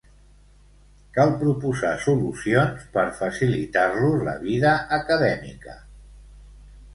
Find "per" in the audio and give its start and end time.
2.95-3.03